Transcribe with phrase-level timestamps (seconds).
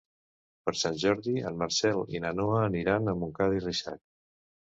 [0.69, 4.03] Per Sant Jordi en Marcel i na Noa aniran a Montcada i Reixac.